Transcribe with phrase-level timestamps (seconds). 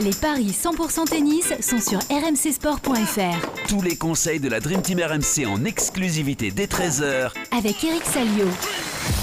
[0.00, 3.66] Les paris 100% tennis sont sur rmcsport.fr.
[3.68, 8.46] Tous les conseils de la Dream Team RMC en exclusivité dès 13h Avec Eric Salio.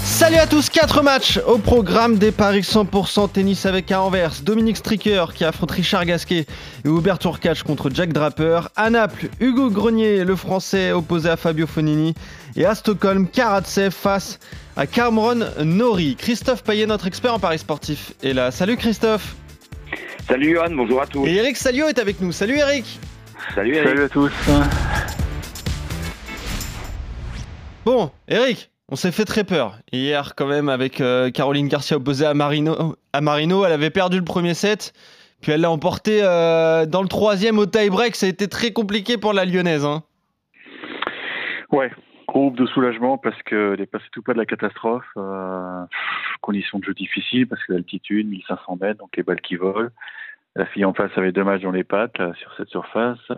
[0.04, 4.76] Salut à tous, 4 matchs au programme des paris 100% tennis avec à Anvers, Dominique
[4.76, 6.44] Stricker qui affronte Richard Gasquet
[6.84, 8.68] et Hubert Tourcatch contre Jack Draper.
[8.76, 12.12] À Naples, Hugo Grenier, le français opposé à Fabio Fonini.
[12.54, 14.38] Et à Stockholm, Karatsev face
[14.76, 16.16] à Cameron Nori.
[16.16, 18.50] Christophe Payet, notre expert en paris sportif, est là.
[18.50, 19.36] Salut Christophe
[20.28, 21.24] Salut Johan, bonjour à tous.
[21.24, 22.32] Et Eric Salio est avec nous.
[22.32, 22.98] Salut Eric
[23.54, 23.88] Salut Eric.
[23.88, 24.32] Salut à tous.
[27.84, 29.78] Bon, Eric, on s'est fait très peur.
[29.92, 34.18] Hier, quand même, avec euh, Caroline Garcia opposée à Marino, à Marino, elle avait perdu
[34.18, 34.92] le premier set.
[35.42, 38.16] Puis elle l'a emporté euh, dans le troisième au tie-break.
[38.16, 39.84] Ça a été très compliqué pour la lyonnaise.
[39.84, 40.02] Hein.
[41.70, 41.92] Ouais,
[42.26, 45.06] groupe de soulagement parce qu'elle est passée tout pas de la catastrophe.
[45.16, 45.84] Euh,
[46.40, 49.90] conditions de jeu difficiles parce que l'altitude, 1500 mètres, donc les balles qui volent.
[50.54, 53.18] La fille en face avait deux matchs dans les pattes là, sur cette surface.
[53.30, 53.34] Euh,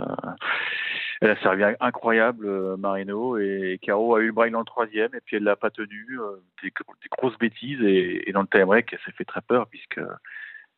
[1.21, 5.13] elle a servi incroyable, euh, Marino, et Caro a eu le break dans le troisième,
[5.15, 6.07] et puis elle l'a pas tenu.
[6.21, 9.41] euh, des, des grosses bêtises, et, et dans le time break, elle s'est fait très
[9.41, 9.99] peur puisque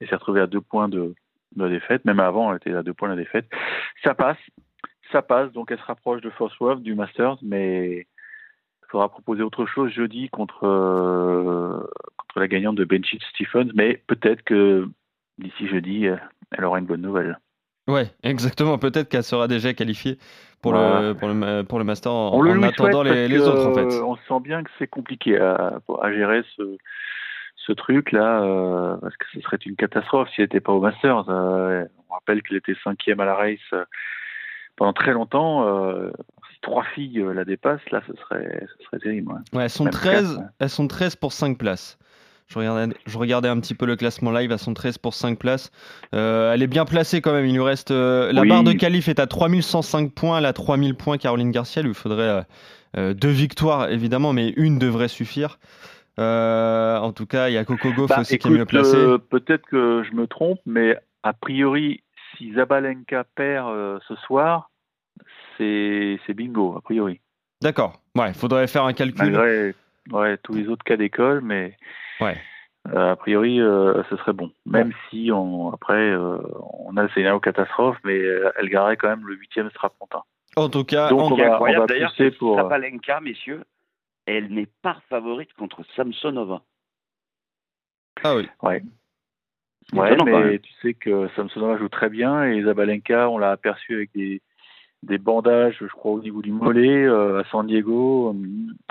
[0.01, 1.15] elle s'est retrouvée à deux points de,
[1.57, 2.05] de la défaite.
[2.07, 3.47] Même avant, elle était à deux points de la défaite.
[4.03, 4.39] Ça passe,
[5.13, 8.07] ça passe, donc elle se rapproche de Force World, du Masters, mais
[8.83, 11.79] il faudra proposer autre chose jeudi contre, euh,
[12.17, 14.89] contre la gagnante de Benchit Stephens, mais peut-être que
[15.39, 16.17] d'ici jeudi, euh,
[16.53, 17.39] elle aura une bonne nouvelle.
[17.89, 18.79] Ouais, exactement.
[18.79, 20.19] Peut-être qu'elle sera déjà qualifiée
[20.63, 21.01] pour, Voilà.
[21.09, 24.03] le, pour, le, pour le Master en, On le en attendant les, autres, en fait.
[24.03, 26.77] On sent bien que c'est compliqué à, à gérer ce,
[27.57, 31.29] ce truc-là, euh, parce que ce serait une catastrophe si elle n'était pas au Masters.
[31.31, 33.59] Euh, on rappelle qu'elle était cinquième à la race
[34.81, 35.67] pendant très longtemps.
[35.69, 36.11] Euh,
[36.53, 39.31] si trois filles euh, la dépassent, là, ce serait, ce serait terrible.
[39.33, 39.39] ouais.
[39.59, 40.47] Ouais, elles sont Même 13, quatre, ouais.
[40.59, 41.99] elles sont 13 pour 5 places.
[42.49, 45.39] Je regardais, je regardais un petit peu le classement live, elles sont 13 pour 5
[45.39, 45.71] places.
[46.15, 47.45] Euh, elle est bien placée quand même.
[47.47, 48.49] Il lui reste euh, la Oui.
[48.49, 51.17] barre de qualif est à 3105 points, elle a 3000 points.
[51.19, 52.45] Caroline Garcia, il lui faudrait
[52.97, 55.59] euh, deux victoires évidemment, mais une devrait suffire.
[56.19, 58.97] En tout cas, il y a Coco Gauff Bah, aussi qui est mieux placé.
[59.31, 62.03] peut-être que je me trompe, mais a priori,
[62.37, 64.70] si Zabalenka perd ce soir,
[65.59, 67.21] c'est bingo, a priori.
[67.63, 68.01] D'accord.
[68.17, 69.31] Ouais, il faudrait faire un calcul.
[69.33, 69.75] malgré
[70.13, 71.77] ouais, tous les autres cas d'école, mais
[72.21, 72.37] Ouais.
[72.95, 74.51] euh, a priori, euh, ce serait bon.
[74.67, 76.39] Même si on, après, euh,
[76.85, 80.23] on a le scénario catastrophe, mais elle garderait quand même le huitième strapontin.
[80.57, 83.63] En tout cas, Donc, on va- incroyable on va d'ailleurs, c'est pour- Sabalenka, messieurs,
[84.27, 86.63] elle n'est pas favorite contre Samsonova.
[88.25, 88.49] ah oui.
[88.63, 88.83] Ouais.
[89.93, 94.11] Ouais, mais tu sais que Samsonova joue très bien et Zabalenka, on l'a aperçu avec
[94.15, 94.41] des,
[95.03, 98.35] des bandages, je crois, au niveau du mollet euh, à San Diego.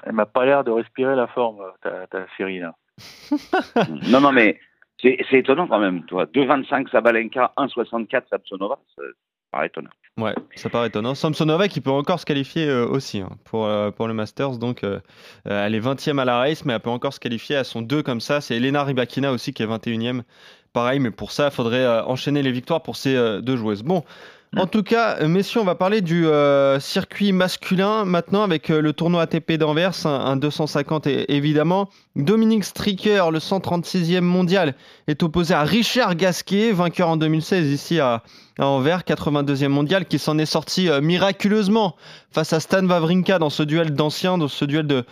[0.04, 2.76] Elle m'a pas l'air de respirer la forme, ta, ta série là.
[4.10, 4.60] non, non, mais
[5.02, 6.26] c'est c'est étonnant quand même, toi.
[6.26, 9.04] 2,25 Sabalenka, 1,64 Samsonova, ça
[9.52, 9.90] paraît étonnant.
[10.18, 11.16] Ouais, ça paraît étonnant.
[11.16, 14.58] Samsonova qui peut encore se qualifier euh, aussi hein, pour, euh, pour le Masters.
[14.58, 15.00] Donc, euh,
[15.46, 17.56] elle est 20e à la race, mais elle peut encore se qualifier.
[17.56, 18.42] Elles sont deux comme ça.
[18.42, 20.24] C'est Elena Rybakina aussi qui est 21e.
[20.74, 23.82] Pareil, mais pour ça, il faudrait euh, enchaîner les victoires pour ces euh, deux joueuses.
[23.82, 24.04] Bon,
[24.58, 28.94] en tout cas, messieurs, on va parler du euh, circuit masculin maintenant avec euh, le
[28.94, 31.90] tournoi ATP d'Anvers, un, un 250 é- évidemment.
[32.16, 34.74] Dominique Stricker, le 136e mondial,
[35.08, 38.24] est opposé à Richard Gasquet, vainqueur en 2016 ici à,
[38.58, 41.96] à Anvers, 82e mondial, qui s'en est sorti euh, miraculeusement
[42.32, 45.06] face à Stan Wawrinka dans ce duel d'anciens, dans ce duel de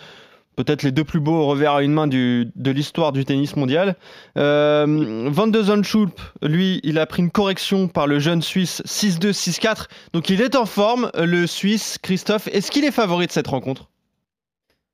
[0.57, 3.95] peut-être les deux plus beaux revers à une main de l'histoire du tennis mondial.
[4.38, 9.88] Euh, Van de lui, il a pris une correction par le jeune Suisse 6-2, 6-4.
[10.13, 12.47] Donc il est en forme, le Suisse, Christophe.
[12.47, 13.88] Est-ce qu'il est favori de cette rencontre?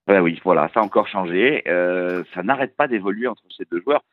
[0.06, 1.64] Ben oui, voilà, ça a encore changé.
[1.68, 4.04] Euh, ça n'arrête pas d'évoluer entre ces deux joueurs.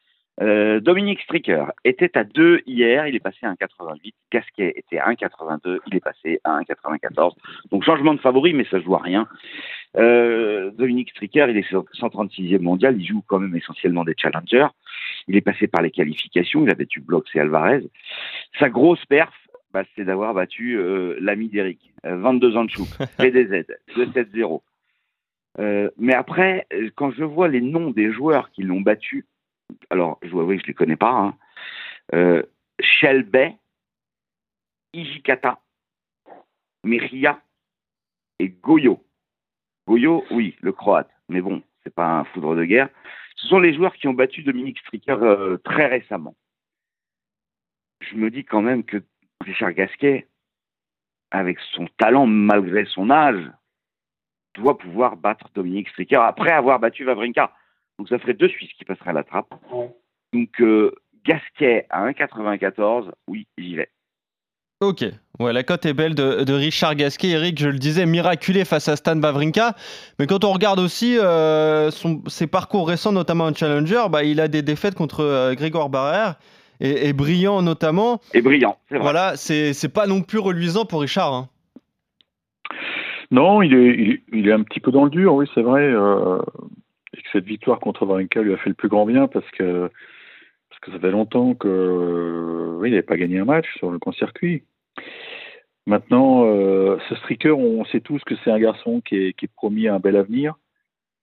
[0.40, 4.12] Euh, Dominique Stricker était à 2 hier, il est passé à 1,88.
[4.32, 7.34] Gasquet était à 1,82, il est passé à 1,94.
[7.70, 9.28] Donc changement de favori, mais ça ne joue à rien.
[9.96, 14.68] Euh, Dominique Stricker, il est sur 136e mondial, il joue quand même essentiellement des challengers.
[15.28, 17.82] Il est passé par les qualifications, il a battu Blox et Alvarez.
[18.58, 19.32] Sa grosse perf,
[19.72, 22.86] bah, c'est d'avoir battu euh, l'ami d'Eric, euh, 22 ans de chou,
[23.18, 23.66] PDZ,
[23.96, 24.62] 2-7-0.
[25.58, 29.26] Euh, mais après, quand je vois les noms des joueurs qui l'ont battu,
[29.90, 31.34] alors je dois avouer que je les connais pas, hein,
[32.14, 32.42] euh,
[32.80, 33.56] Shelby,
[34.92, 35.60] Ijikata,
[36.84, 37.40] Miria
[38.38, 39.04] et Goyo.
[39.86, 42.88] Goyo, oui, le croate, mais bon, c'est pas un foudre de guerre.
[43.36, 46.34] Ce sont les joueurs qui ont battu Dominique Stricker euh, très récemment.
[48.00, 49.02] Je me dis quand même que
[49.44, 50.28] Richard Gasquet,
[51.30, 53.50] avec son talent malgré son âge,
[54.54, 57.54] doit pouvoir battre Dominique Stricker après avoir battu Wawrinka.
[58.00, 59.52] Donc ça ferait deux Suisses qui passeraient à la trappe.
[60.32, 60.90] Donc euh,
[61.26, 63.90] Gasquet à 1,94, oui, j'y vais.
[64.80, 65.04] Ok,
[65.38, 67.28] ouais, la cote est belle de, Richard Gasquet.
[67.28, 69.74] Eric, je le disais, miraculé face à Stan Bavrinka.
[70.18, 74.48] Mais quand on regarde aussi euh, ses parcours récents, notamment en Challenger, bah, il a
[74.48, 76.36] des défaites contre euh, Grégoire Barrère
[76.80, 78.22] et, brillant notamment.
[78.32, 79.02] Et brillant, c'est vrai.
[79.02, 81.34] Voilà, c'est pas non plus reluisant pour Richard.
[81.34, 81.48] Hein.
[83.30, 85.82] Non, il est, il, est un petit peu dans le dur, oui, c'est vrai.
[85.82, 86.40] Euh,
[87.16, 89.90] et que cette victoire contre Bavrinka lui a fait le plus grand bien parce que
[90.68, 93.98] parce que ça fait longtemps que oui, il n'avait pas gagné un match sur le
[93.98, 94.62] grand circuit.
[95.86, 99.54] Maintenant, euh, ce streaker, on sait tous que c'est un garçon qui est, qui est,
[99.56, 100.54] promis un bel avenir.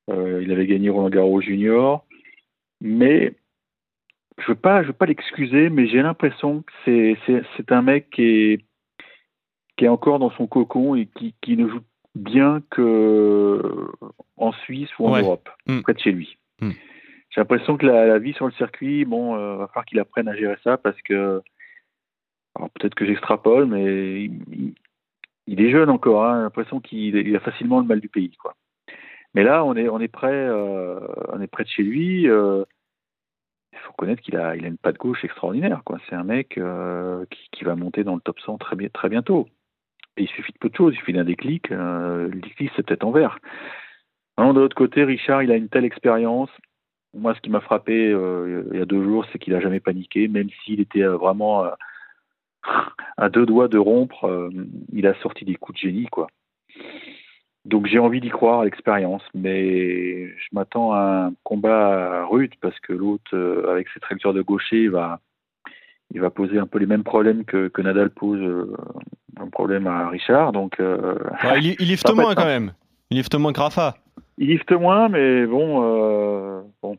[0.09, 2.05] Euh, il avait gagné Roland Garros Junior,
[2.81, 3.35] mais
[4.39, 7.15] je veux pas, veux pas l'excuser, mais j'ai l'impression que
[7.57, 8.65] c'est, un mec qui est,
[9.77, 11.81] qui est encore dans son cocon et qui, qui ne joue
[12.17, 13.61] bien que
[14.35, 15.81] en Suisse ou en Europe, mm.
[15.81, 16.37] près de chez lui.
[16.61, 16.71] Mm.
[17.29, 20.35] J'ai l'impression que la, vie sur le circuit, bon, euh, va falloir qu'il apprenne à
[20.35, 21.41] gérer ça parce que
[22.55, 24.29] alors peut-être que j'extrapole, mais
[25.45, 26.25] il, est jeune encore.
[26.25, 28.55] Hein, j'ai l'impression qu'il a facilement le mal du pays, quoi.
[29.35, 30.99] Mais là, on est on est près euh,
[31.31, 32.27] on est près de chez lui.
[32.27, 32.63] Euh,
[33.73, 35.99] il faut reconnaître qu'il a il a une patte gauche extraordinaire, quoi.
[36.09, 39.47] C'est un mec euh, qui, va monter dans le top 100 très très bientôt.
[40.17, 41.69] Il suffit de peu de choses, il suffit d'un déclic.
[41.69, 43.39] le déclic, c'est peut-être en vert.
[44.37, 46.49] de l'autre côté, Richard, il a une telle expérience.
[47.13, 50.27] Moi, ce qui m'a frappé il y a deux jours, c'est qu'il a jamais paniqué,
[50.27, 51.65] même s'il était vraiment
[53.17, 54.49] à deux doigts de rompre, euh,
[54.93, 56.27] il a sorti des coups de génie, quoi.
[57.65, 62.79] Donc j'ai envie d'y croire à l'expérience, mais je m'attends à un combat rude parce
[62.79, 65.19] que l'autre, euh, avec ses trajectoires de gaucher, il va,
[66.29, 68.73] poser un peu les mêmes problèmes que, Nadal pose euh,
[69.67, 70.51] problème à Richard.
[70.53, 72.73] Donc, il, il lifte moins quand même.
[73.09, 73.97] Il lifte moins que Rafa.
[74.37, 76.97] Il lifte moins, mais bon, bon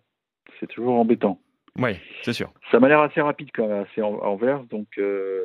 [0.61, 1.41] c'est toujours embêtant.
[1.79, 1.93] Oui,
[2.23, 2.53] c'est sûr.
[2.71, 5.45] Ça m'a l'air assez rapide quand même, assez envers, donc euh,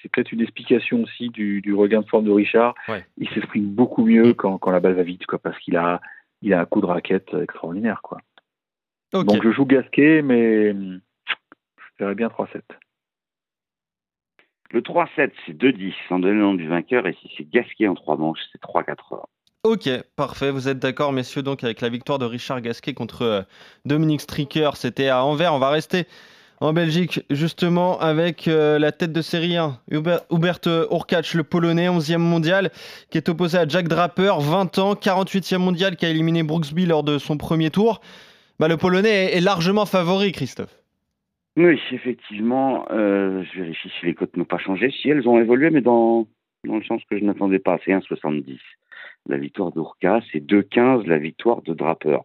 [0.00, 2.74] c'est peut-être une explication aussi du, regain de forme de Richard.
[3.18, 6.00] Il s'exprime beaucoup mieux quand, la balle va vite, quoi, parce qu'il a,
[6.40, 8.18] il a un coup de raquette extraordinaire, quoi.
[9.12, 12.62] Donc je joue Gasquet, mais je verrais bien 3-7.
[14.72, 17.94] Le 3-7, c'est 2-10 en donnant le nom du vainqueur, et si c'est Gasquet en
[17.94, 19.28] 3 manches, c'est 3-4 heures.
[19.64, 20.50] Ok, parfait.
[20.50, 23.42] Vous êtes d'accord, messieurs, donc avec la victoire de Richard Gasquet contre euh,
[23.84, 24.70] Dominique Stricker.
[24.74, 25.54] C'était à Anvers.
[25.54, 26.06] On va rester
[26.60, 30.58] en Belgique, justement, avec euh, la tête de série 1, Hubert, Hubert
[30.90, 32.70] Urkacz, le Polonais, 11e mondial,
[33.10, 37.02] qui est opposé à Jack Draper, 20 ans, 48e mondial, qui a éliminé Brooksby lors
[37.02, 38.00] de son premier tour.
[38.58, 40.81] Bah, le Polonais est, largement favori, Christophe.
[41.56, 42.86] Oui, effectivement.
[42.90, 44.90] Euh, je vérifie si les cotes n'ont pas changé.
[44.90, 46.26] Si elles ont évolué, mais dans,
[46.64, 47.78] dans le sens que je n'attendais pas.
[47.84, 48.58] C'est 1,70
[49.28, 52.18] la victoire d'Urka, c'est 2-15 la victoire de Draper.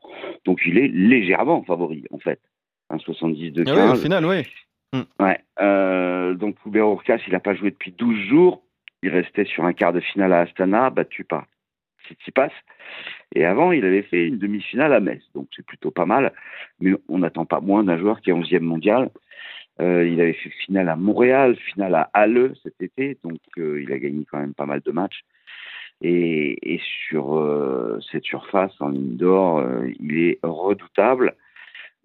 [0.45, 2.39] Donc il est légèrement favori, en fait.
[2.91, 4.43] 1,70 2 15 au final, oui.
[4.93, 5.23] Mm.
[5.23, 5.39] Ouais.
[5.59, 8.63] Euh, donc Hubert Urkas, il n'a pas joué depuis 12 jours.
[9.03, 11.45] Il restait sur un quart de finale à Astana, battu par
[12.07, 12.51] Tsitsipas.
[13.35, 15.21] Et avant, il avait fait une demi-finale à Metz.
[15.35, 16.33] Donc c'est plutôt pas mal.
[16.79, 19.09] Mais on n'attend pas moins d'un joueur qui est 11e mondial.
[19.79, 23.17] Euh, il avait fait finale à Montréal, finale à Halle cet été.
[23.23, 25.23] Donc euh, il a gagné quand même pas mal de matchs.
[26.01, 26.79] Et,
[27.09, 31.35] sur euh, cette surface en indoor, euh, il est redoutable.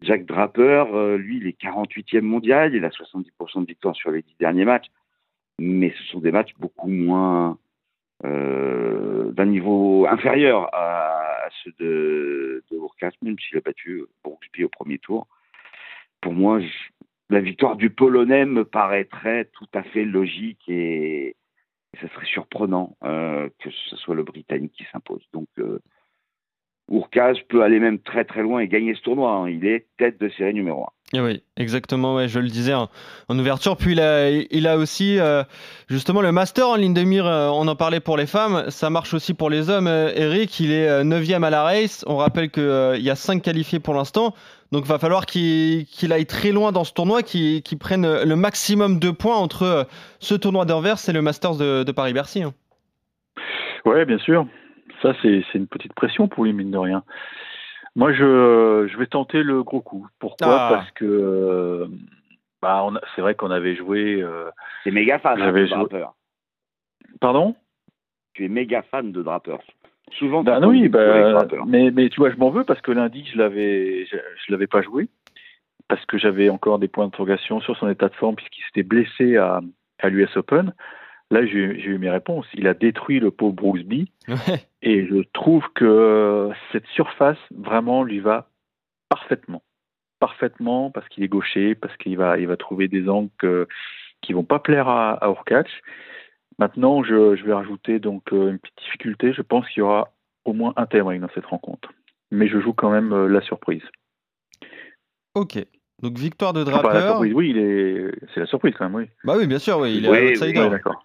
[0.00, 4.34] Jack Draper, lui, il est 48e mondial, il a 70% de victoire sur les 10
[4.40, 4.88] derniers matchs,
[5.60, 7.56] mais ce sont des matchs beaucoup moins
[8.22, 12.78] d'un niveau inférieur à, ceux de, de
[13.22, 15.26] même s'il a battu Brooksby au premier tour.
[16.20, 16.60] Pour moi,
[17.30, 21.36] la victoire du Polonais me paraîtrait tout à fait logique et,
[22.00, 25.22] ce serait surprenant euh, que ce soit le Britannique qui s'impose.
[25.32, 25.78] Donc, euh,
[27.48, 29.30] peut aller même très très loin et gagner ce tournoi.
[29.30, 29.50] Hein.
[29.50, 30.86] Il est tête de série numéro 1.
[31.14, 32.88] Eh oui, exactement, ouais, je le disais en,
[33.28, 33.76] ouverture.
[33.76, 35.42] Puis il a, aussi euh,
[35.88, 38.88] justement le master en ligne de mire, euh, on en parlait pour les femmes, ça
[38.88, 39.88] marche aussi pour les hommes.
[39.88, 43.94] Eric, il est 9 à la race, on rappelle qu'il y a 5 qualifiés pour
[43.94, 44.34] l'instant.
[44.72, 48.98] Donc, il va falloir qu'il aille très loin dans ce tournoi, qu'il prenne le maximum
[48.98, 49.84] de points entre euh,
[50.18, 52.42] ce tournoi d'Anvers et le Masters de, Paris-Bercy.
[52.42, 52.54] Hein.
[53.84, 54.46] Oui, bien sûr.
[55.02, 57.04] Ça, c'est une petite pression pour lui, mine de rien.
[57.94, 60.06] Moi, je, je vais tenter le gros coup.
[60.18, 60.68] Pourquoi ah.
[60.70, 61.86] Parce que euh,
[62.62, 64.22] bah, c'est vrai qu'on avait joué.
[64.22, 64.50] Euh,
[64.84, 66.08] c'est méga fan hein, de Draper.
[67.20, 67.54] Pardon?
[68.34, 69.58] Tu es méga fan de Draper.
[70.12, 73.38] Souvent, bah, oui, bah, mais, mais tu vois, je m'en veux parce que lundi, je
[73.38, 75.08] l'avais, je, l'avais pas joué
[75.88, 79.36] parce que j'avais encore des points d'interrogation sur son état de forme puisqu'il s'était blessé
[79.36, 79.60] à,
[80.00, 80.74] à l'US Open.
[81.32, 82.46] Là, j'ai eu mes réponses.
[82.54, 84.12] Il a détruit le pauvre Brooksby.
[84.82, 88.48] Et je trouve que cette surface, vraiment, lui va
[89.08, 89.62] parfaitement.
[90.20, 93.66] parfaitement parce qu'il est gaucher, parce qu'il va, il va trouver des angles que-
[94.20, 95.68] qui vont pas plaire à, à Urkac.
[96.58, 99.32] Maintenant, je, je vais rajouter donc euh, une petite difficulté.
[99.32, 100.12] Je pense qu'il y aura
[100.44, 101.90] au moins un tie-break dans cette rencontre.
[102.30, 103.82] Mais je joue quand même euh, la surprise.
[105.34, 105.58] Ok.
[106.02, 107.08] Donc victoire de Enfin, la Draper.
[107.08, 108.12] surprise, oui, il est...
[108.34, 109.08] c'est la surprise quand même, oui.
[109.24, 110.60] Bah oui, bien sûr, oui, il est Oui, outsider.
[110.60, 111.02] oui, d'accord.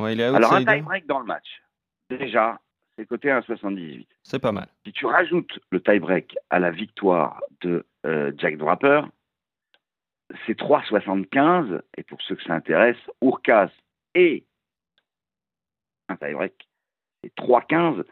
[0.00, 0.72] Ouais, il est Alors, un outsider.
[0.78, 1.62] tie-break dans le match.
[2.10, 2.60] Déjà,
[2.98, 4.06] c'est coté à 1,78.
[4.24, 4.66] C'est pas mal.
[4.84, 9.02] Si tu rajoutes le tie-break à la victoire de euh, Jack Draper,
[10.46, 11.80] c'est 3,75.
[11.96, 13.70] Et pour ceux que ça intéresse, Urkas
[14.16, 14.44] et
[16.08, 16.68] un tie-break,
[17.22, 18.02] c'est 3,15.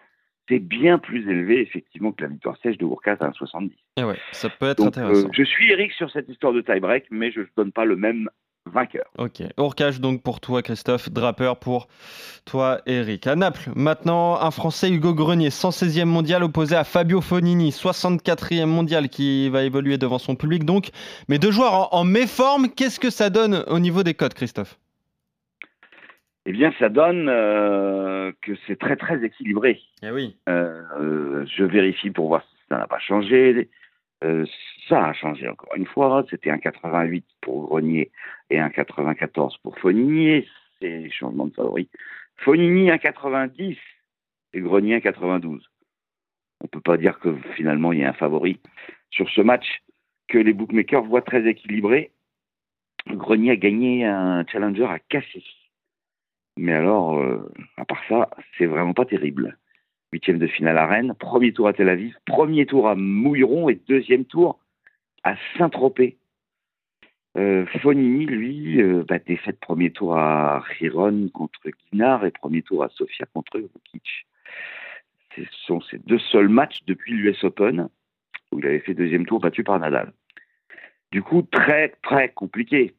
[0.48, 3.72] C'est bien plus élevé, effectivement, que la victoire sèche de Urkas à 1,70.
[3.99, 5.26] Et ouais, ça peut être Donc, intéressant.
[5.28, 7.96] euh, je suis Eric sur cette histoire de tie-break, mais je ne donne pas le
[7.96, 8.28] même
[8.64, 9.04] vainqueur.
[9.18, 9.42] Ok.
[9.58, 11.11] Orcage donc pour toi, Christophe.
[11.11, 11.88] Draper pour
[12.46, 13.26] toi, Eric.
[13.26, 19.08] À Naples, maintenant, un Français, Hugo Grenier, 116e mondial, opposé à Fabio Fonini, 64e mondial,
[19.11, 20.88] qui va évoluer devant son public donc.
[21.28, 24.78] Mais deux joueurs en, en méforme, qu'est-ce que ça donne au niveau des codes, Christophe?
[26.46, 29.80] Eh bien, ça donne euh, que c'est très, très équilibré.
[30.02, 30.37] Eh oui.
[30.49, 33.68] Euh, euh, je vérifie pour voir si ça n'a pas changé.
[34.22, 34.46] Euh,
[34.88, 36.24] ça a changé encore une fois.
[36.30, 38.10] C'était un 88 pour Grenier
[38.50, 40.46] et un 94 pour Fonini.
[40.80, 41.88] C'est changement de favori.
[42.36, 43.76] Fonini un 90
[44.54, 45.68] et Grenier un 92.
[46.60, 48.60] On peut pas dire que finalement il y a un favori
[49.10, 49.82] sur ce match
[50.28, 52.12] que les bookmakers voient très équilibré.
[53.08, 55.44] Grenier a gagné un challenger à casser.
[56.56, 59.56] Mais alors, euh, à part ça, c'est vraiment pas terrible
[60.12, 63.81] huitième de finale à Rennes, premier tour à Tel Aviv, premier tour à Mouilleron et
[63.88, 64.61] deuxième tour
[65.25, 66.19] à Saint-Tropez.
[67.38, 72.85] Euh, Fonini, lui, euh, bah, défaite premier tour à Chiron contre Guinard et premier tour
[72.85, 74.26] à Sofia contre Vukic.
[75.35, 77.88] Ce sont ses deux seuls matchs depuis l'US Open
[78.52, 80.12] où il avait fait deuxième tour battu par Nadal.
[81.11, 82.95] Du coup, très très compliqué.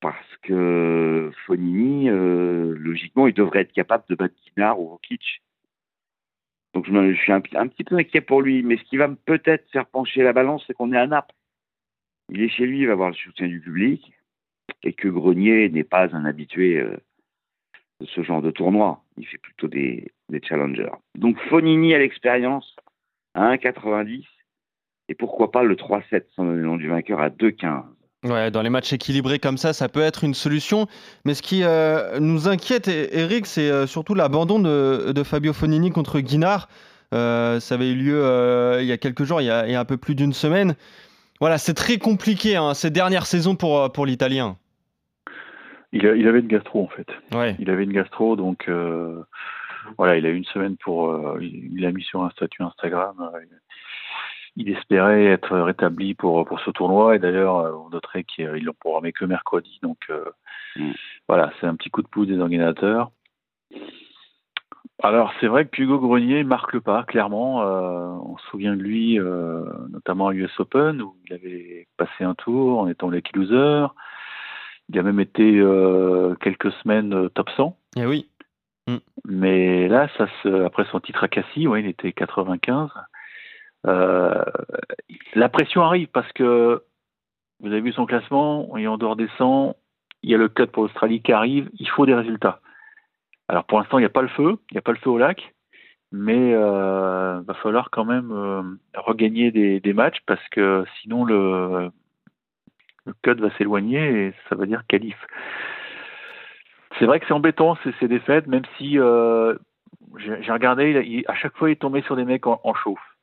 [0.00, 5.42] Parce que Fonini, euh, logiquement, il devrait être capable de battre Guinard ou Vukic.
[6.74, 9.86] Donc je, suis un, petit peu inquiet pour lui, mais ce qui va peut-être faire
[9.86, 11.34] pencher la balance, c'est qu'on est à Naples.
[12.30, 14.12] Il est chez lui, il va avoir le soutien du public,
[14.82, 16.96] et que Grenier n'est pas un habitué euh,
[18.00, 19.04] de ce genre de tournoi.
[19.16, 20.90] Il fait plutôt des, des challengers.
[21.14, 22.74] Donc Fonini à l'expérience
[23.34, 24.26] à 1,90,
[25.08, 27.84] et pourquoi pas le 3-7 sans donner le nom du vainqueur à 2,15.
[28.24, 30.86] Ouais, dans les matchs équilibrés comme ça, ça peut être une solution.
[31.26, 35.90] Mais ce qui euh, nous inquiète, Eric, c'est euh, surtout l'abandon de, de Fabio Fonini
[35.90, 36.68] contre Guinard.
[37.12, 39.74] Euh, ça avait eu lieu il y a quelques jours, il y a, il y
[39.74, 40.74] a un peu plus d'une semaine.
[41.38, 44.56] Voilà, c'est très compliqué hein, ces dernières saisons pour, pour l'Italien.
[45.92, 47.06] Il, a- il avait une gastro en fait.
[47.36, 48.68] Ouais, Il avait une gastro, donc
[49.98, 51.14] voilà, il a eu une semaine pour.
[51.40, 53.14] il il l'a mis sur un statut Instagram.
[54.58, 58.64] Euh, il espérait être rétabli pour, pour ce tournoi, et d'ailleurs, euh, on noterait qu'ils
[58.64, 60.24] l'ont programmé que mercredi, donc euh,
[60.76, 60.90] Mm.
[61.28, 63.12] voilà, c'est un petit coup de pouce des organisateurs.
[65.02, 67.62] Alors, c'est vrai que Hugo Grenier marque le pas, clairement.
[67.62, 72.24] euh, on se souvient de lui, euh, notamment à US Open, où il avait passé
[72.24, 73.86] un tour en étant lucky loser.
[74.88, 77.76] Il a même été euh, quelques semaines euh, top 100.
[77.96, 78.28] et oui.
[79.26, 82.90] Mais là, ça se, après son titre à Cassis, ouais, il était 95.
[83.86, 84.44] Euh,
[85.34, 86.82] la pression arrive parce que
[87.60, 89.76] vous avez vu son classement, et en dehors des 100,
[90.22, 92.60] il y a le cut pour l'Australie qui arrive, il faut des résultats.
[93.48, 95.10] Alors pour l'instant, il n'y a pas le feu, il n'y a pas le feu
[95.10, 95.54] au lac,
[96.12, 98.62] mais euh, va falloir quand même euh,
[98.96, 101.90] regagner des, matchs parce que sinon le,
[103.22, 105.16] cut va s'éloigner et ça va dire qualif.
[106.98, 111.56] C'est vrai que c'est embêtant ces, défaites, même si j'ai regardé, il il- à chaque
[111.56, 113.13] fois il est tombé sur des mecs en, en chauffe.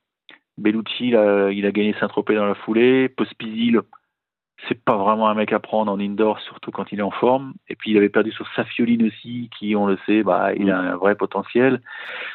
[0.58, 3.10] Bellucci, il a, il a gagné Saint-Tropez dans la foulée.
[3.10, 3.81] Pospisil,
[4.67, 7.53] c'est pas vraiment un mec à prendre en indoor, surtout quand il est en forme.
[7.67, 10.79] Et puis il avait perdu sur Safioline aussi, qui, on le sait, bah, il a
[10.79, 11.81] un vrai potentiel.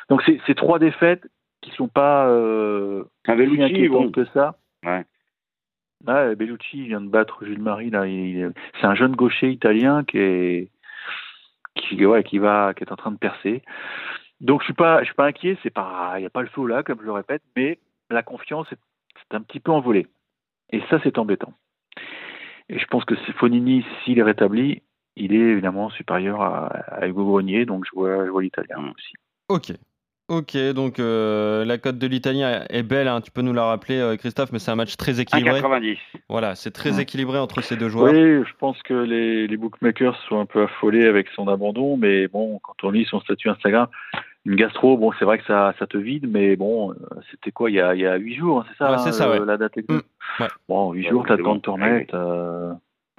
[0.09, 1.27] Donc c'est trois défaites
[1.63, 4.57] qui sont pas euh, si Bellucci, inquiétantes que ça.
[4.85, 5.05] Ouais.
[6.37, 8.05] Bellucci vient de battre Jules Marie là.
[8.81, 10.71] C'est un jeune gaucher italien qui est
[11.75, 13.63] qui, ouais, qui va qui est en train de percer.
[14.41, 15.59] Donc je suis pas je suis pas inquiet.
[15.63, 17.79] C'est pas il y a pas le feu là comme je le répète, mais
[18.11, 18.79] la confiance est,
[19.31, 20.07] c'est un petit peu envolée.
[20.73, 21.55] Et ça c'est embêtant.
[22.69, 24.83] Et je pense que si Fonini s'il est rétabli,
[25.17, 27.65] il est évidemment supérieur à, à Hugo Grenier.
[27.65, 28.91] Donc je vois je vois l'italien Mm.
[28.97, 29.13] aussi.
[29.49, 29.73] Ok.
[30.29, 33.99] Ok, donc euh, la cote de l'Italien est belle, hein, tu peux nous la rappeler,
[34.01, 35.61] euh, Christophe, mais c'est un match très équilibré.
[35.61, 35.99] 1,90.
[36.29, 37.03] Voilà, c'est très Ouais.
[37.03, 38.13] équilibré entre ces deux joueurs.
[38.13, 42.27] Oui, je pense que les, les bookmakers sont un peu affolés avec son abandon, mais
[42.27, 43.87] bon, quand on lit son statut Instagram,
[44.47, 46.95] Une gastro, bon, c'est vrai que ça, ça te vide, mais bon, euh,
[47.31, 49.29] c'était quoi, il y a, il y a 8 jours, c'est ça Ouais, c'est ça,
[49.29, 49.45] euh, ouais.
[49.47, 50.07] La date exacte
[50.39, 50.49] Mm, ouais.
[50.69, 52.73] Bon, 8 Ouais, jours, t'as le temps de te remettre, euh,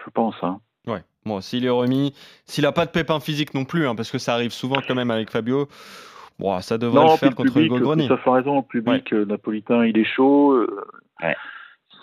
[0.03, 0.35] je pense.
[0.41, 0.59] Hein.
[0.87, 1.03] Ouais.
[1.25, 2.13] Bon, s'il est remis,
[2.45, 4.95] s'il a pas de pépin physique non plus, hein, parce que ça arrive souvent quand
[4.95, 5.67] même avec Fabio.
[6.39, 8.07] Bon, ça devrait le puis faire contre public, Hugo Grenier.
[8.07, 10.53] Ça fait raison, le public napolitain, il est chaud.
[10.53, 10.67] euh,
[11.21, 11.35] Ouais.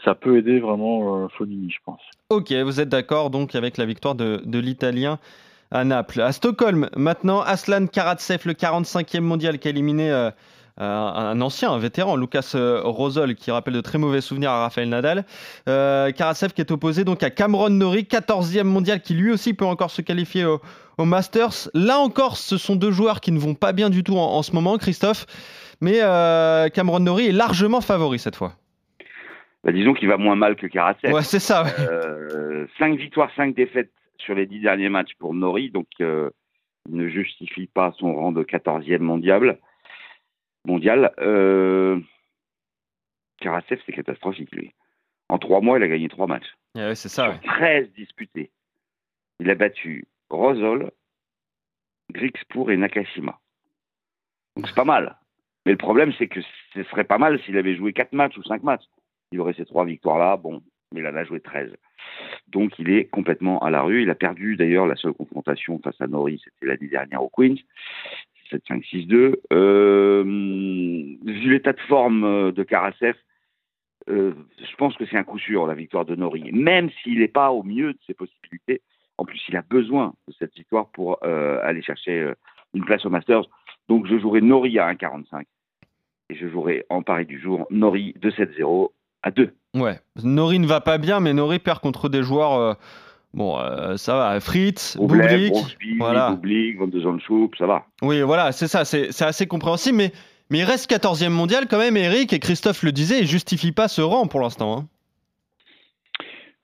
[0.05, 2.03] Ça peut aider vraiment euh, Fonini, je pense.
[2.29, 5.19] Ok, vous êtes d'accord donc avec la victoire de, de l'Italien
[5.75, 6.21] à Naples.
[6.21, 10.31] À Stockholm, maintenant, Aslan Karatsev, le 45e mondial qui a éliminé euh,
[10.81, 14.61] euh, un ancien, un vétéran, Lucas euh, Rosol, qui rappelle de très mauvais souvenirs à
[14.61, 15.25] Rafael Nadal.
[15.69, 19.65] Euh, Karatsev qui est opposé donc à Cameron Norrie, 14e mondial, qui lui aussi peut
[19.67, 20.61] encore se qualifier au,
[20.97, 21.69] au Masters.
[21.75, 24.43] Là encore, ce sont deux joueurs qui ne vont pas bien du tout en, en
[24.43, 25.27] ce moment, Christophe.
[25.81, 28.53] Mais euh, Cameron Norrie est largement favori cette fois.
[29.65, 31.13] Bah, disons qu'il va moins mal que Karatsev.
[31.13, 31.65] Ouais, c'est ça.
[31.65, 31.71] ouais.
[31.81, 33.91] Euh, 5 victoires, 5 défaites
[34.25, 36.31] sur les 10 derniers matchs pour Nori, donc euh,
[36.89, 39.59] il ne justifie pas son rang de 14e mondial.
[40.65, 41.13] mondial.
[41.19, 42.01] Euh,
[43.41, 44.73] Karatsev, c'est catastrophique, lui.
[45.29, 46.55] En 3 mois, il a gagné 3 matchs.
[46.75, 47.31] Ouais, c'est ça.
[47.31, 47.41] ouais.
[47.43, 48.51] sur 13 disputés.
[49.41, 50.91] Il a battu Rosol,
[52.13, 53.39] Grixpour et Nakashima.
[54.57, 55.17] Donc c'est pas mal.
[55.67, 56.41] Mais le problème, c'est que
[56.75, 58.85] ce serait pas mal s'il avait joué 4 matchs ou 5 matchs.
[59.33, 60.63] Il aurait ces 3 victoires-là, bon,
[60.93, 61.73] mais il en a joué 13.
[62.49, 64.03] Donc il est complètement à la rue.
[64.03, 67.57] Il a perdu d'ailleurs la seule confrontation face à Nori, c'était l'année dernière au Queens.
[68.53, 69.37] 7-5-6-2.
[69.53, 73.15] Euh, vu l'état de forme euh, de Karasev,
[74.11, 76.53] euh, je pense que c'est un coup sûr la victoire de Nori.
[76.53, 78.83] Même s'il n'est pas au mieux de ses possibilités,
[79.17, 82.33] en plus il a besoin de cette victoire pour aller chercher
[82.75, 83.47] une place au Masters.
[83.89, 85.45] Donc je jouerai Nori à 1,45
[86.31, 88.91] et je jouerai en pari du jour Nori 2-7-0
[89.23, 89.55] à 2.
[89.75, 92.55] Ouais, Nori ne va pas bien, mais Nori perd contre des joueurs.
[92.55, 92.75] euh,
[93.33, 94.41] bon, euh, ça va.
[94.41, 95.53] Fritz, Bublik.
[95.99, 96.31] Voilà.
[96.31, 97.01] Bublik, Van de
[97.59, 97.85] ça va.
[98.03, 100.13] Oui, voilà, c'est ça, c'est assez compréhensible, mais,
[100.51, 103.89] mais il reste 14e mondial quand même, Eric, et Christophe le disait, il justifie pas
[103.89, 104.79] ce rang pour l'instant.
[104.79, 104.87] hein.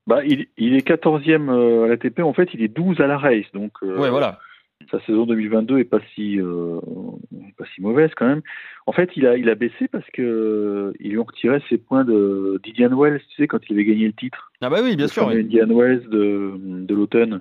[0.06, 3.18] Bah, il, il est 14e euh, à l'ATP, en fait, il est 12 à la
[3.18, 3.44] race.
[3.54, 4.38] Donc, euh, Ouais, voilà.
[4.90, 6.80] Sa saison 2022 est pas si, euh,
[7.56, 8.42] pas si mauvaise quand même.
[8.86, 11.78] En fait, il a, il a baissé parce que euh, ils lui ont retiré ses
[11.78, 14.50] points de d'Indian Wells, tu sais, quand il avait gagné le titre.
[14.60, 15.26] Ah bah oui, bien sûr.
[15.28, 15.40] oui.
[15.40, 17.40] Indian Wells de, de l'automne.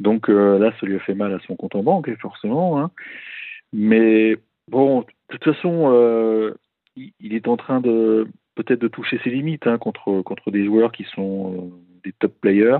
[0.00, 2.80] Donc euh, là, ça lui a fait mal à son compte en banque, forcément.
[2.80, 2.90] hein.
[3.72, 4.36] Mais
[4.68, 6.52] bon, de toute façon,
[6.96, 10.64] il, il est en train de peut-être de toucher ses limites hein, contre, contre des
[10.64, 11.72] joueurs qui sont
[12.04, 12.78] des top players.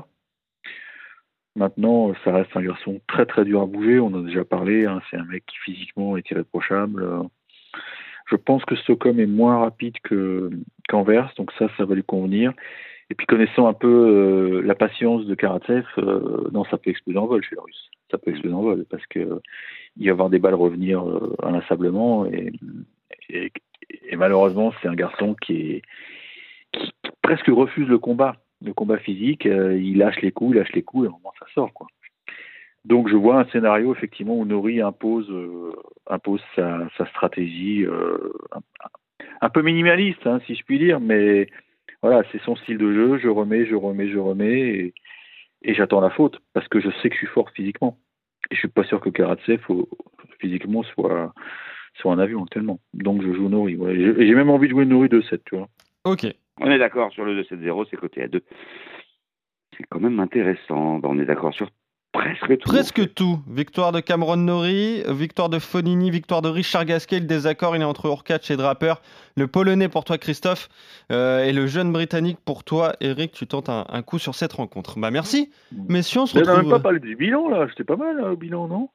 [1.57, 4.01] Maintenant, ça reste un garçon très très dur à bouger.
[4.01, 4.87] On en a déjà parlé.
[4.87, 5.01] hein.
[5.11, 7.07] C'est un mec qui physiquement est irréprochable.
[8.31, 10.51] Je pense que Stockholm est moins rapide que
[10.89, 12.53] qu'Anvers, donc ça, ça va lui convenir.
[13.11, 17.19] Et puis connaissant un peu euh, la patience de Karatsev, euh, non, ça peut exploser
[17.19, 17.91] en vol chez le Russe.
[18.11, 19.41] Ça peut exploser en vol parce que euh,
[19.99, 22.51] il va avoir des balles revenir euh, inlassablement et,
[23.29, 23.53] et,
[24.09, 25.83] et malheureusement, c'est un garçon qui est
[26.73, 29.45] qui presque refuse le combat, le combat physique.
[29.45, 31.09] Euh, il lâche les coups, il lâche les coups
[31.47, 31.87] ça sort quoi.
[32.85, 35.73] Donc je vois un scénario effectivement où Nori impose euh,
[36.09, 38.61] impose sa, sa stratégie euh, un,
[39.41, 41.49] un peu minimaliste, hein, si je puis dire, mais
[42.03, 43.19] voilà, c'est son style de jeu.
[43.19, 44.95] Je remets, je remets, je remets, et,
[45.63, 47.99] et j'attends la faute parce que je sais que je suis fort physiquement.
[48.51, 49.63] Et je suis pas sûr que Karatsev
[50.39, 51.33] physiquement soit
[51.95, 52.81] soit un avion tellement.
[52.93, 53.77] Donc je joue Nori.
[53.77, 53.95] ouais.
[53.95, 55.69] Et j'ai et j'ai même envie de jouer Nori 2-7, tu vois.
[56.05, 56.27] Ok.
[56.61, 58.43] On est d'accord sur le 2-7-0, c'est côté à 2.
[59.77, 60.99] C'est quand même intéressant.
[60.99, 61.69] Bah, on est d'accord sur
[62.13, 62.69] presque tout.
[62.69, 63.41] Presque tout.
[63.49, 67.19] Victoire de Cameron Norrie, victoire de Fonini, victoire de Richard Gasquet.
[67.21, 68.95] Le désaccord, il est entre Urkacz et Draper.
[69.37, 70.69] Le Polonais pour toi, Christophe,
[71.11, 73.33] euh, et le jeune Britannique pour toi, Eric.
[73.33, 74.99] Tu tentes un, un coup sur cette rencontre.
[74.99, 75.51] Bah merci,
[75.89, 76.21] messieurs.
[76.21, 77.67] On se On n'a même retrouve pas parlé du bilan là.
[77.69, 78.89] J'étais pas mal là, au bilan, non?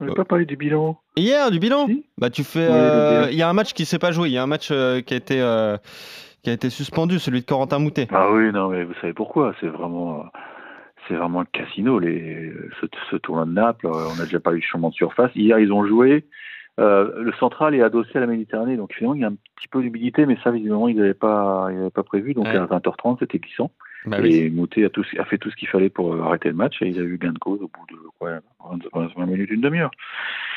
[0.00, 0.14] On n'a Euh.
[0.14, 0.98] pas parlé du bilan.
[1.16, 1.86] hier du bilan?
[1.86, 2.04] Si.
[2.18, 2.66] Bah tu fais.
[2.70, 3.28] Euh.
[3.30, 4.28] Il y a un match qui s'est pas joué.
[4.28, 5.76] Il y a un match euh, qui a été euh,
[6.46, 8.06] qui a été suspendu, celui de Corentin Moutet.
[8.12, 10.24] Ah oui, non, mais vous savez pourquoi C'est vraiment,
[11.08, 13.86] c'est vraiment le casino, les, ce, ce tournoi de Naples.
[13.88, 15.32] euh, On a déjà parlé du changement de surface.
[15.34, 16.24] Hier, ils ont joué.
[16.78, 19.66] euh, le central est adossé à la Méditerranée, donc finalement il y a un petit
[19.66, 22.32] peu d'humidité, mais ça visiblement ils n'avaient pas, ils pas prévu.
[22.32, 22.56] Donc Ouais.
[22.56, 23.72] à 20h30 c'était glissant.
[24.04, 24.36] Bah oui.
[24.36, 26.80] et Moutet a, tout, a fait tout ce qu'il fallait pour euh, arrêter le match
[26.80, 28.38] et ils avaient eu gain de cause au bout de quoi,
[28.94, 29.90] 20, 20 minutes, une demi-heure.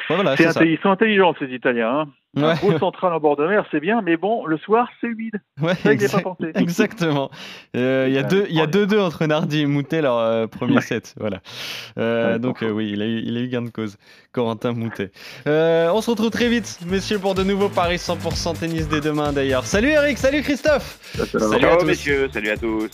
[0.10, 1.90] Ouais, voilà, c'est intelli- ils sont intelligents ces Italiens.
[1.92, 2.06] Hein.
[2.36, 2.44] Ouais.
[2.44, 5.40] Un gros central en bord de mer, c'est bien, mais bon, le soir c'est humide.
[5.62, 6.52] Ouais, Ça, il pas pensé.
[6.56, 7.30] Exactement.
[7.76, 10.18] Euh, Il y a Ouais, deux, y a deux deux entre Nardi et Moutet leur
[10.18, 10.82] euh, premier Ouais.
[10.82, 11.40] set, voilà.
[12.00, 13.98] Euh, Ouais, donc euh, oui, il a eu, il a eu gain de cause.
[14.32, 15.12] Corentin Moutet.
[15.48, 19.32] Euh, on se retrouve très vite, messieurs, pour de nouveaux paris 100% tennis dès demain
[19.34, 19.66] d'ailleurs.
[19.66, 21.00] Salut Eric, salut Christophe.
[21.16, 21.48] Ça, ça va.
[21.50, 21.86] Salut à tous.
[21.86, 22.90] messieurs, salut à tous.